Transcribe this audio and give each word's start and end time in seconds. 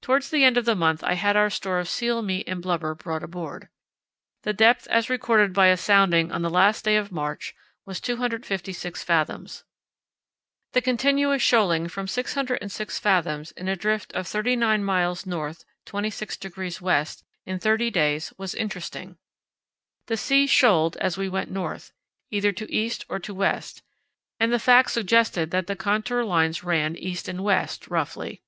Towards 0.00 0.30
the 0.30 0.42
end 0.42 0.56
of 0.56 0.64
the 0.64 0.74
month 0.74 1.04
I 1.04 1.12
had 1.12 1.36
our 1.36 1.48
store 1.48 1.78
of 1.78 1.88
seal 1.88 2.20
meat 2.20 2.48
and 2.48 2.60
blubber 2.60 2.96
brought 2.96 3.22
aboard. 3.22 3.68
The 4.42 4.52
depth 4.52 4.88
as 4.88 5.08
recorded 5.08 5.52
by 5.52 5.68
a 5.68 5.76
sounding 5.76 6.32
on 6.32 6.42
the 6.42 6.50
last 6.50 6.84
day 6.84 6.96
of 6.96 7.12
March 7.12 7.54
was 7.86 8.00
256 8.00 9.04
fathoms. 9.04 9.62
The 10.72 10.82
continuous 10.82 11.42
shoaling 11.42 11.86
from 11.86 12.08
606 12.08 12.98
fathoms 12.98 13.52
in 13.52 13.68
a 13.68 13.76
drift 13.76 14.12
of 14.14 14.26
39 14.26 14.82
miles 14.82 15.24
N. 15.28 15.32
26° 15.32 16.80
W. 16.80 17.06
in 17.46 17.60
thirty 17.60 17.88
days 17.92 18.32
was 18.36 18.56
interesting. 18.56 19.16
The 20.08 20.16
sea 20.16 20.48
shoaled 20.48 20.96
as 20.96 21.16
we 21.16 21.28
went 21.28 21.52
north, 21.52 21.92
either 22.32 22.50
to 22.50 22.68
east 22.74 23.06
or 23.08 23.20
to 23.20 23.32
west, 23.32 23.84
and 24.40 24.52
the 24.52 24.58
fact 24.58 24.90
suggested 24.90 25.52
that 25.52 25.68
the 25.68 25.76
contour 25.76 26.24
lines 26.24 26.64
ran 26.64 26.96
east 26.96 27.28
and 27.28 27.44
west, 27.44 27.86
roughly. 27.86 28.42